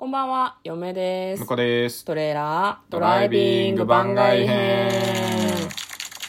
[0.00, 1.48] こんばんは、嫁です向。
[1.48, 2.06] こうです。
[2.06, 5.68] トレーラードドライビング番外編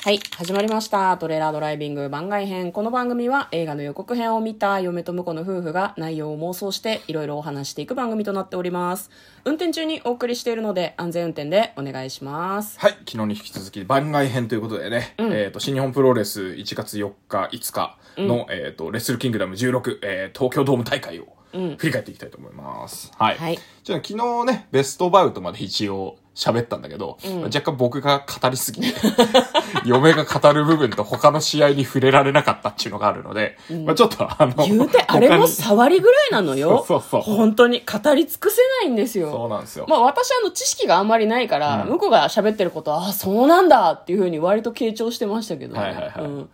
[0.04, 1.17] はい、始まりました。
[1.17, 2.73] トレーラードライビング番外編。
[2.73, 9.09] この番組は映画の予告編を見た嫁と婿の夫婦が内容を妄想していろいろお話していく番組となっております。
[9.45, 12.77] 運転中にお送りしているので安全運転でお願いします。
[12.77, 23.11] はい、昨日に引き続き番外編ということでね、えっ、と、新日本プロレス1月4日、5日の、えっ、と、レッスルキングダム16、えー東京ドーム大会を振り返っていきたいと思います。
[23.17, 23.38] はい。
[23.38, 28.93] はいじゃあ昨日ね、ベストバウトまで一応喋ったんだけど、若干僕が語りすぎて、
[29.85, 36.85] 嫁が語る部分と他の試合に触れられなかったっていうのがあるので、まあちょっとあの、言うて、あれも触りぐらいなのよ。
[36.88, 39.31] そうそうそう本当に語り尽くせないんですよ。
[39.31, 39.85] そうなんですよ。
[39.90, 45.79] まあ私あの知識があんまりないから、向こうが喋ってることは、あ、そうなんだっていうふうに割と傾聴してましたけどね。
[45.81, 46.49] はいはいはいうん、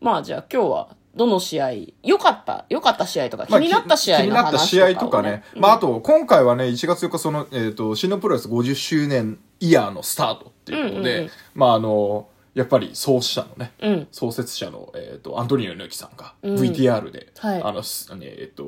[0.00, 5.44] まあじゃあ今日は、どの試合、良かった、良かった試合とか、気まあになった試合気にの話とか、なった試合とかね。
[5.56, 17.82] まあ、あと、今回はね、1月4日、その、えっ、と、新日本プロレス50周年イヤーのスタートっていうことで、うんうんうんまあ、あの、やっぱり創始者のね、うん創設者の、えっ、と、アントニオ猪木さんが VTR で、はいあの、
[18.22, 18.64] えっ、と、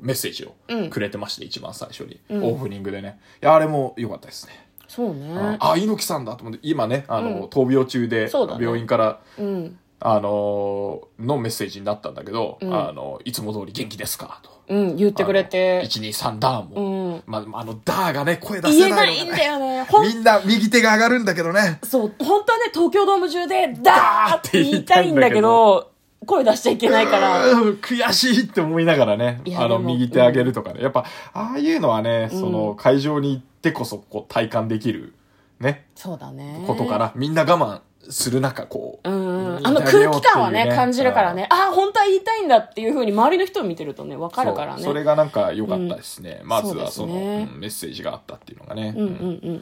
[0.00, 3.20] メッセージをうんくれてまして、一番最初に、オープニングでね。
[3.40, 4.66] いや、あれも良かったですね。
[4.88, 5.56] そうね。
[5.60, 8.28] あ、猪木さんだと思って、今ね、あの、うん闘病中で、
[8.60, 9.78] 病院から、うん。
[10.04, 14.40] あののメッセージになったんだけど、んあの、いつも通り元気ですか？
[14.42, 14.50] と。
[14.68, 15.82] うん、言ってくれて。
[15.84, 17.22] 123ダーも、うん。
[17.26, 19.84] まあ、あのダーがね声出言えないいんのがねだよね。
[19.90, 25.90] ほんみんな右手が上がるんだけどねそう、本当はね、東京ドーム中で、ダーって言いたいんだけど、
[26.26, 27.46] 声出しちゃいけないから。
[27.50, 35.14] うん悔しいって思いながらねあの右手上げるとかねやっぱああいうのはね、その会場に行ってこそこう体感できる
[35.60, 36.64] ねそうだね。
[36.66, 37.80] ことから、みんな我慢
[38.10, 39.21] する中こう、うん
[39.62, 41.46] あの空気感はね感じるからね。
[41.50, 44.82] ああ本当は言いたいんだっていうふうに周りの人を見てるとね分かるからね。
[44.82, 49.14] それがなんか良かったですね、まずはそのメッセージがあったっていうのがね、うんうん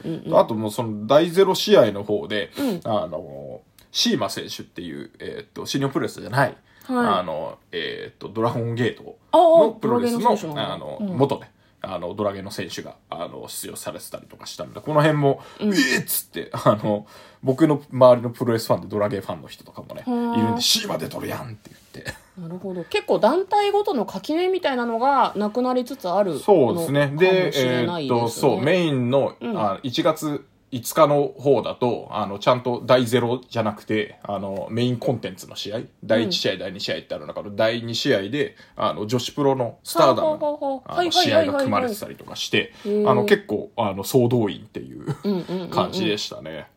[0.03, 0.35] うんうん。
[0.35, 2.81] あともうその第ゼロ試合の方で、うん。
[2.83, 7.07] あの、シーマ選手っていう、えーっと、新日本プロレスじゃない、はい。
[7.19, 11.17] あの、えーっと、ドラゴンゲートあのあプロレスの、のあの、うん。
[11.17, 11.51] 元ね、
[11.81, 17.07] あの、ドラゲの選手が、あの、出場されてたりとかしたので、この辺も、えーっつって、あの、
[17.43, 20.35] 僕の周りのプロレスファンでドラゲーファンの人とかもね、いー。
[20.47, 22.13] るんで、シーマ出とるやんって言って。
[22.39, 22.83] なるほど。
[22.83, 27.07] 結構団体ごとの垣根みたいなのがなくなりつつあるそうですね。
[27.07, 29.57] ので、えーっと、そう、メインの、うん。
[29.57, 46.67] あ1月5日の方だと、あの、ちゃんと第0じゃなくて、あの、メインコンテンツの試合、第1試合、第2試合ってある中の第2試合で、あの、女子プロのスターダムの試合が組まれてたりとかして、あの、結構、あの、総動員っていう感じでしたね。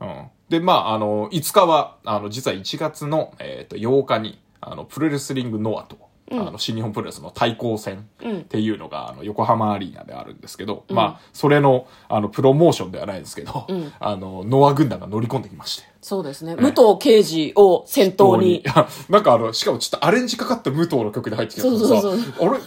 [0.00, 0.26] うん。
[0.48, 5.96] で、まあ、あの、5日は、あの、実は1月の、えっ、と、8日に、あの、プロレスリングノアと、
[6.32, 8.40] あの、新日本プロレスの対抗戦うん。
[8.40, 13.92] っていうのが、あの、横浜アリーナであるんですけど、まあ、それの、あの、プロモーションではないんですけど、ん。
[13.98, 15.95] あの、ノア軍団が乗り込んできまして。
[16.06, 16.54] そうですね。
[16.54, 18.58] 武藤刑事を先頭に。
[18.60, 22.48] いや、なんかあの、しかもちょっとアレンジかかった武藤の曲で入ってきたからさ、そうそうそう。
[22.48, 22.60] あれ？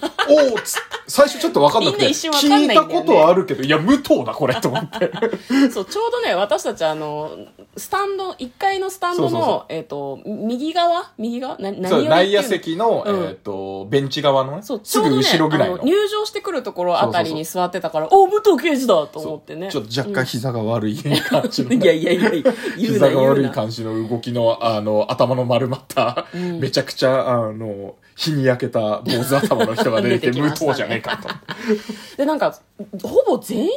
[0.52, 5.10] おー最初ちょっとわかんなくて、聞いたことはあるけど、いや、武藤だこれと思って。
[5.72, 7.32] そうちょうどね私たちあの
[7.78, 11.12] スタンド1階のスタンドのえっ、と右側？
[11.18, 11.58] 右側？
[11.60, 13.24] な何内野席の、うん。
[13.24, 15.78] えっ、と、ベンチ側のね、そう、すぐ後ろぐらいの。
[15.84, 19.70] 入場してくるところあたりに座ってたから、お武藤刑事だと思ってね。
[19.72, 23.50] ちょっと若干膝が悪い感じの、 いやいやいや、言うな膝が悪い。
[23.50, 31.30] 感じの動きの、あの、頭の丸まった、めちゃくちゃ、あの、日に焼けた坊主頭の人が出てきて、無じゃねえかと。
[32.18, 32.58] で、なんか、
[33.02, 33.70] ほぼ全員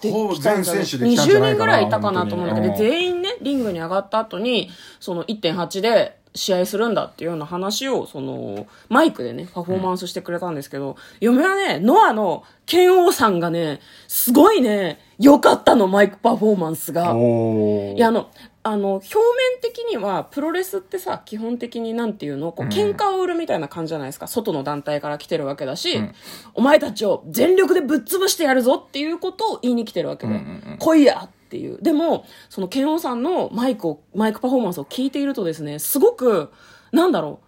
[0.00, 4.70] でほぼ来たんじゃない全選手で来たんじゃ20人ぐらいいたかなと思うんだけど、全員ね、リングに上がった後に、
[5.00, 17.14] その1.8で、試合するんだっていうような話を、その、マイクでね、パフォーマンスしてくれたんですけど、嫁はね、ノアの剣王さんがね、すごいね、良かったの、マイクパフォーマンスが。
[17.14, 18.28] いや、あの、
[18.68, 19.22] あの、表面
[19.62, 22.50] 的には、プロレスってさ、基本的になんていうの？
[22.50, 24.26] こう、喧嘩を売るみたいな感じじゃないですか。
[24.26, 26.12] 外の団体から来てるわけだし、ん
[26.54, 30.40] お前たちを全力でぶっ潰してやるぞっていうことを言いに来てるわけだよ。
[30.40, 31.78] うんうんうん来いやっていう。
[31.80, 36.50] でも、その、剣王さんのマイクを、マイクパフォーマンスを聞いているとですね、すごく、
[36.90, 37.45] なんだろう、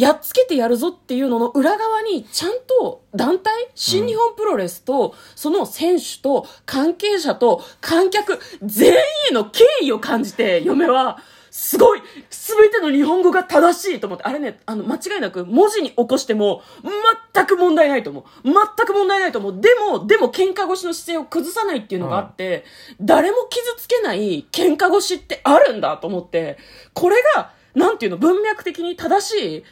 [0.00, 8.94] やっつけてやるぞっていうのの裏側にちゃんと団体新日本プロレスと、その選手と関係者と観客全員
[9.30, 11.18] への敬意を感じて嫁は
[11.50, 16.62] すごい全ての日本語が正しいと思ってあれねあの間違いなく文字に起こしても
[17.34, 18.54] 全く問題ないと思う全
[18.86, 19.60] く問題ないと思う。
[19.60, 22.64] でもでも喧嘩腰の姿勢を崩さないっていうのがあって、
[23.00, 26.56] 誰も傷つけない喧嘩腰ってあるんだと思って
[26.94, 29.64] これがなんていうの文脈的に正しい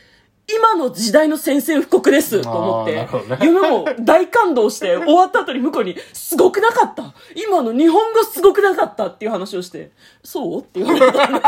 [0.50, 2.41] 今の時代の宣戦布告です。
[2.41, 2.95] と思って。
[2.95, 7.12] ね、夢も大感動して、 終わった後に向こうに、すごくなかった。
[7.37, 9.91] 今の日本語すごくなかったっていう話をして、
[10.25, 10.61] そう？
[10.61, 11.41] って言われたんだ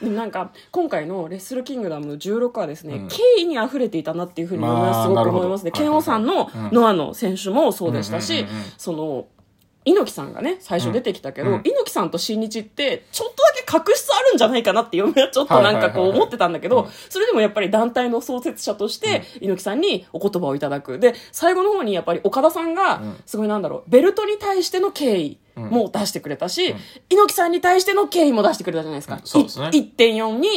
[0.00, 0.10] けど。
[0.10, 3.08] なんか、今回のレッスルキングダム16はですね、うん。
[3.08, 5.70] 敬意に溢れていたなっていうふうにすごく思いますね。
[5.70, 6.70] ケンオさんのうん。
[6.72, 8.46] ノアの選手もそうでしたし
[8.78, 9.26] その、
[9.84, 11.56] 猪木さんがね、最初出てきたけど、うん。
[11.64, 20.98] 猪木さんと新日って、ちょっとだけ確執あるんじゃないかなって嫁はちょっとなんかこう思ってたんだけどうん、それでもやっぱり団体の創設者として、猪木さんにお言葉をいただく。
[20.98, 26.74] で、最後の方にやっぱり岡田さんがん、すごいなんだろう、ベルトに対しての敬意も出してくれたし、
[27.10, 29.14] 猪木さんに対しての敬意も出してくれたじゃないですか。
[29.14, 30.48] うんそうですねい1.4に、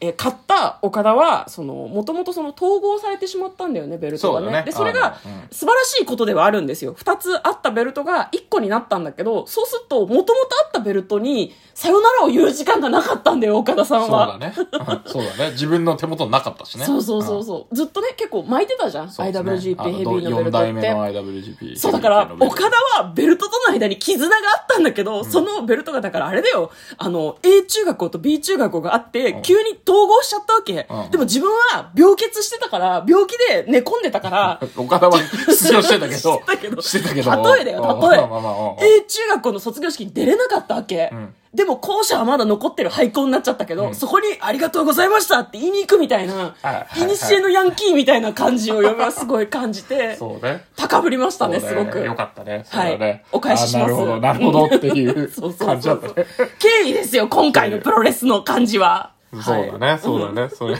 [0.00, 4.50] えー勝った岡田は、その、もともとその統合されてしまったんだよね、ベルトがね。
[4.50, 5.18] ねで、それが
[5.50, 6.94] 素晴らしいことではあるんですよ。
[6.96, 10.34] 二つあったベルトが一個になったんだけど、そうすると、もともと
[10.66, 14.32] あったベルトに、さよならを言う時間がなかったんだよ、岡田さんは。
[14.32, 14.54] そうだね。
[14.56, 15.50] うんそうだね。
[15.52, 16.84] 自分の手元になかったしね。
[16.86, 17.74] そうそうそうそう。
[17.74, 19.06] ずっとね、結構巻いてたじゃん。
[19.06, 20.50] ね IWGP あヘビーのベル4トって。
[20.50, 21.78] 代目の IWGP。
[21.78, 29.42] そうだから、岡田はベルトとの間に絆があったんだけど、そのベルトがだからあれだよ、あの、A 中学校と B 中学校があってう、ん。
[29.42, 30.86] 急に統合しちゃったわけ。
[30.88, 31.10] うん。
[31.10, 36.82] でも自分は病欠してたから、病気で寝込んでたから、 岡田は出場 してたけど。
[36.82, 37.54] してたけど。
[37.54, 38.98] 例えだよ例え。
[38.98, 41.10] A 中学校の卒業式に出れなかったわけ。
[41.12, 50.64] うんでも校舎はまだ残ってる廃校になっちゃったけど、うんそこにありがとうございましたって言いに行くみたいな、はいにしえのヤンキーみたいな感じを嫁はすごい感じて、 そうね。
[50.76, 52.00] 高ぶりましたね、すごく。
[52.00, 52.64] よかったね。
[52.68, 53.24] はい。
[53.32, 56.26] お返ししますあなるほど、なるほどっていう 感じだったね。。
[56.58, 59.12] 敬意ですよ、今回のプロレスの感じは。
[59.42, 60.50] そうだね、はいそうだね。
[60.50, 60.74] それ、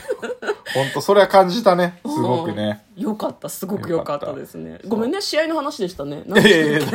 [0.75, 2.01] 本当それは感じたね。
[2.05, 2.81] すごくね。
[2.81, 4.79] うんよかった、すごくよかったですね。
[4.89, 6.23] ごめんね、試合の話でしたね。
[6.27, 6.95] いやいやいやさ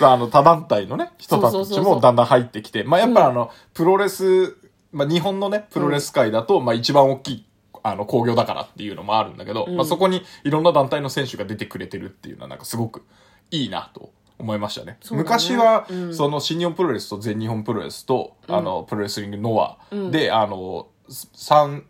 [0.00, 4.56] あ、あの、他団体のね、人たちもだんだん入ってきて、まあ、やっぱあの、プロレス、
[4.92, 7.46] まあ、日本のね、プロレス界だと、まあ、一番大きい、
[7.82, 13.02] あの、工業だからっていうのもあるんだけど、まあ、そこにいろんな団体の選手が出てくれてるっていうのは、なんかすごく
[13.50, 14.98] いいなと思いましたね。
[15.10, 15.16] ね。
[15.16, 16.14] 昔は、うん。
[16.14, 19.78] その、新日本プロレスと全日本プロレスと、あの、プロレスリングノア
[20.10, 21.82] で、あの、3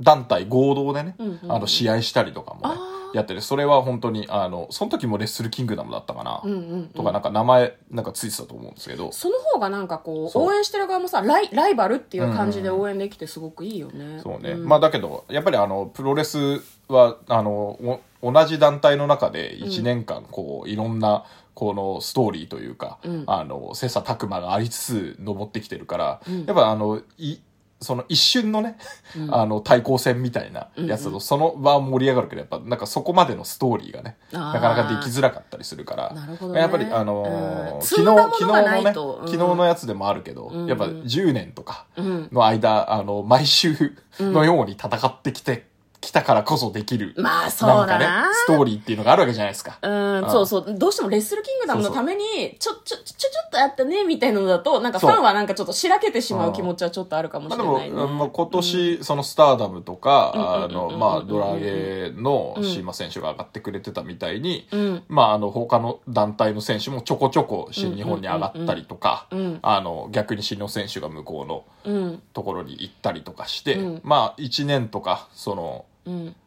[0.00, 2.74] 団体合同でね、うんうんあの、試合したりとかもね。
[2.76, 6.40] あ、やってて、それは本当に、あの、その時もレッスルキングダムだったかな。
[6.44, 6.88] うんうんうん。
[6.88, 14.20] とかなんか名前なんかついてたと思うんですけど、その方がなんかこう、応援してる側もさ、ライライバルっていう感じで応援できてすごくいいよね。
[14.20, 14.54] そうね。
[14.54, 14.64] ん。
[14.66, 21.24] まあだけど、やっぱりあの、プロレスは、あの、お同じ団体の中で1年間、こう、いろんな、
[21.54, 23.24] このストーリーというか、うん。
[23.28, 26.44] あの、切磋琢磨がありつつ登ってきてるから、うん。
[26.46, 27.38] やっぱあの、い、
[27.84, 28.76] その一瞬のね、
[29.16, 29.34] うん。
[29.34, 31.14] あの、対抗戦みたいなやつだと、うん。
[31.14, 36.14] うんその場は盛り上がるけど、やっぱなんかそこまでのストーリーがね、なかなかできづらかったりするから、
[36.48, 36.58] ね。
[36.58, 37.82] やっぱりあのーうん。
[37.82, 42.28] 昨日、昨日のね、昨日のやつでもあるけど、うんやっぱ10年とか、うん。
[42.32, 43.76] の間、あの、毎週
[44.18, 45.66] のように戦ってきて、
[46.04, 49.78] きたからこそできる、まあ、そうなんかねだな。、ストーリーっていうのがあるわけじゃないですか。
[49.82, 50.74] うん、あそうそう。
[50.76, 58.02] どうしてもレッスルキングダムのために、ちょ、ちょ、ちょ、ちょっとやったね、みたいなのだと、なんかファンはなんかちょっとしらけてしまう気持ちはちょっとあるかもしまあでも、れないね。
[58.02, 65.02] あの今年、そのスターダムとか、あの、まあ、ドラゲーのシーマ選手が上がってくれてたみたいに、うん。
[65.08, 69.28] まあ、あの、他の団体の選手もちょこちょこ新日本に上がったりとか
[69.62, 72.22] あの、逆に新日本選手が向こうのうん。
[72.32, 75.93] ところに行ったりとかして、うんまあ、1年とか、その、うん。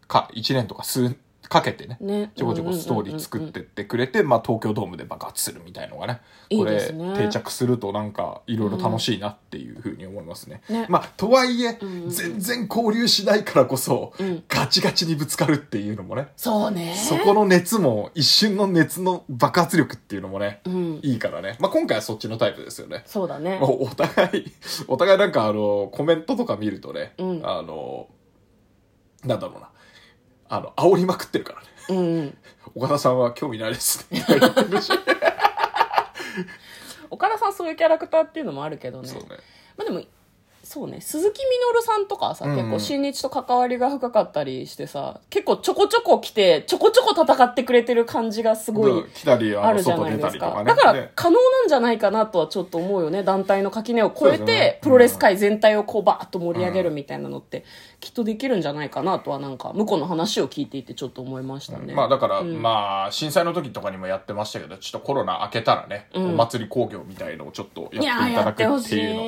[0.07, 1.15] か、1年とか数、
[1.49, 2.31] かけてね、ね。
[2.35, 10.61] ちょこちょこストーリー作ってってくれて、まあ東京ドームで爆発するみたいのがね、これね定着するとなんかいろいろ楽しいなっていうふうに思いますね。
[10.69, 16.95] ねまあとはいえ、んうんうん全然交流しないからこそ、うんガチガチにぶつかるっていうのもね、そうね。
[16.95, 20.99] そこの熱も、一瞬の熱の爆発力っていうのもね、うん。
[21.01, 21.55] いいからね。
[21.59, 23.03] まあ今回はそっちのタイプですよね。
[23.05, 23.69] そうだねまあ。
[23.69, 24.51] お互い、
[24.87, 28.07] お互いなんかあの、コメントとか見るとね、うんあの、
[29.27, 29.69] なんだろうな。
[30.49, 31.67] あの、煽りまくってるからね。
[31.89, 32.37] うんうん。
[32.75, 34.25] 岡田さんは興味ないですね。
[37.09, 39.11] 岡田さんそういうキャラクターっていうのもあるけどね。
[39.77, 40.01] まあでも、
[40.67, 42.57] そうね、鈴木みのるさんとかはさ、うんうん。
[42.57, 50.51] 結構新日と関わりが深かったりしてさ、結構ちょこちょこ来て、ちょこちょこ戦ってくれてる感じがすごい来たり、あるじゃないですか。
[50.51, 50.65] かね。
[50.65, 51.11] だからね。
[51.15, 53.23] 可能なんじゃないかなとはちょっと思うよね。
[53.23, 54.79] 団体の垣根を越えて、ね。
[54.81, 57.63] プロレス界全体をこうバーッと盛り上げるみたいなのって、
[58.01, 61.93] きっとできるんじゃないかなとはなんか、向こうの話を聞いていてちょっと思いましたね。
[61.93, 62.61] まあだから、うん。
[62.61, 66.33] まあ、震災の時とかにもやってましたけど、ちょっとコロナ明けたらね、うん。
[66.33, 69.23] お祭り工業みたいのをちょっとやっていただくっていうの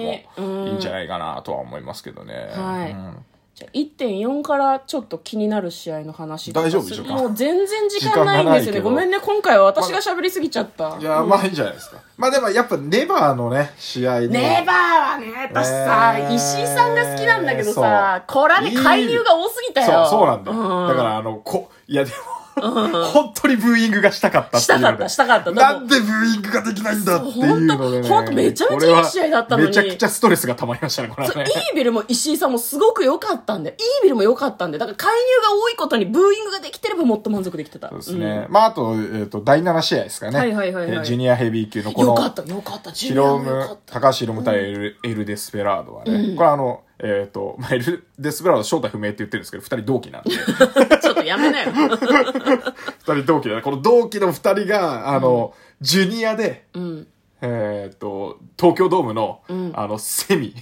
[0.51, 2.51] もいいんじゃないかなとは思いますけどね。
[2.53, 7.13] はいうんじゃあ1.4からちょっと気になる試合の話大丈夫でしょうか？
[7.15, 11.97] もう全然時間ないんですよねごめんね今回は私が喋りすぎちゃった、いや、まあいいんじゃないですか。
[12.15, 14.27] まあでもやっぱネバーのね、試合ね。
[14.29, 20.05] ネバーはね、私さ、ねえ石井さんが好きなんだけどさ、これはね、介入が多すぎたよ。
[20.05, 20.57] そう、そうなんだよ。
[20.57, 22.15] うんだからあの、こ、いやでも、
[22.61, 25.09] 本当にブーイングがしたかったっていうので。
[25.09, 28.07] したかったしたかったなんでブーイングができないんだっていうのでね。
[28.07, 31.33] そうほんとほんとめちゃめちゃいい試合だったのにめちゃくちゃストレスが溜まりましたね、これね。
[31.33, 37.89] イービルも石井さんもすごく良かったんで、イービルも良かったんで、だから介入が多いことにブーイングができてればもっと満足できてた。
[37.89, 38.47] そうですね。
[38.49, 40.37] まああと、えっ、と、第7試合ですかね。
[40.37, 41.95] はいはいはいはいえージュニアヘビー級のうん。
[41.95, 42.91] この、よかった、よかった。
[42.91, 50.31] ヒロムジュニアもよかっ、た高橋ヒロム対エル,、エルデスペラードはね、これあの、えっ、と、 まあ、エルデスペラード正体不明って言ってるんですけど、二人同期なんで、
[51.01, 51.71] ちょっとやめなよ。
[53.07, 57.07] 二人同期で、この同期の二人が、あの、ジュニアで、うん。
[57.41, 59.41] えっ、と、東京ドームの、
[59.73, 60.53] あの、セミ、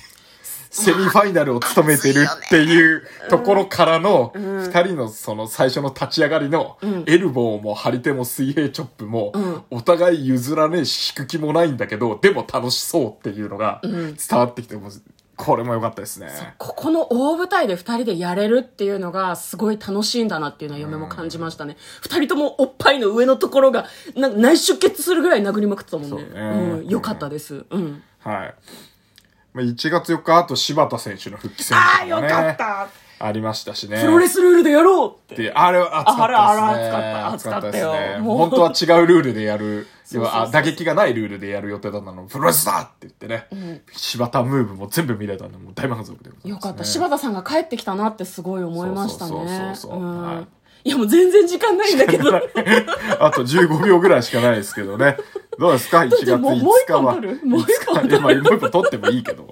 [0.69, 6.77] セミファイナルを務めてるっていうところからの、二人のその最初の立ち上がりの、
[7.07, 9.33] エルボーも張り手も水平チョップも、
[9.71, 14.75] お互い譲らねえし、引く気もないんだけど、でも楽しそうっていうのが伝わってきて、
[15.37, 16.29] これも良かったですね。
[16.57, 21.77] ここの大舞台で二人でやれるっていうのがすごい楽しいんだなっていうのは嫁も感じましたね。
[22.01, 26.17] 二人ともおっぱいの上のところが内出血するぐらい殴りまくってたもんね。
[26.17, 26.87] そうねうん。
[26.87, 27.65] よかったです。
[27.69, 28.03] うん。
[28.19, 28.55] はい。
[29.53, 32.47] まあ、1月4日、あと柴田選手の復帰戦ああ、よとかね。
[32.47, 33.06] かった。
[33.19, 34.01] ありましたしね。
[34.01, 35.43] プロレスルールでやろうって。
[35.43, 36.37] で、あれは熱かったですね。
[36.37, 38.19] あれ熱かった熱かったですね。
[38.23, 39.87] 本当は違うルールでやる、
[40.51, 43.47] 打撃がないルールでやる予定だったのをプロレスだって言ってね、
[43.91, 46.51] 柴田ムーブも全部見れたんで、もう大満足でございます、ね。
[46.51, 46.83] よかった。
[46.83, 49.31] 柴田さんが帰ってきたなってすごい思いましたね。
[49.31, 50.47] そうそうそうそううんはい
[50.83, 52.33] いやもう全然時間ないんだけど。
[53.19, 55.17] あと15秒ぐらいしかないですけどね。
[55.59, 56.39] どうですか ?1 月5日は。
[56.39, 58.21] もう一本取る？
[58.21, 59.49] もう一本取ってもいいけど。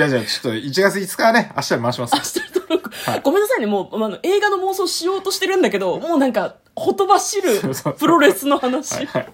[0.00, 2.38] じゃあじゃあ、ちょっと1月5日はね、明日に回します。
[2.38, 2.90] 明日登録
[3.22, 8.94] ごめんなさいね、もう、あの、映画の妄想しようとしてるんだけど、もうなんか、ほとばしるそうそうプロレスの話。
[8.94, 9.28] はいはい。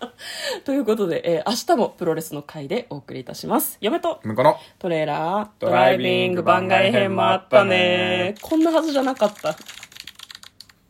[0.64, 3.76] ということで、えー明日もプロレスの回でお送りいたします。
[3.82, 9.56] 嫁と向こうのトレーラー、ドライビング番外編もあったねこんなはずじゃなかった。